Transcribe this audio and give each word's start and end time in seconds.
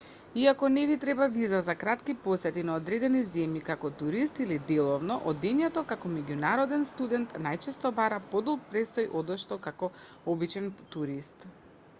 иако 0.43 0.67
не 0.75 0.83
ви 0.91 0.95
треба 1.01 1.25
виза 1.33 1.57
за 1.65 1.73
кратки 1.81 2.15
посети 2.27 2.63
на 2.69 2.77
одредени 2.81 3.21
земји 3.35 3.61
како 3.67 3.91
турист 3.99 4.41
или 4.47 4.57
деловно 4.71 5.19
одењето 5.33 5.85
како 5.93 6.13
меѓународен 6.15 6.89
студент 6.95 7.37
најчесто 7.49 7.95
бара 8.03 8.19
подолг 8.35 8.67
престој 8.75 9.11
одошто 9.23 9.61
како 9.69 9.95
обичен 10.37 10.75
турист 10.97 11.51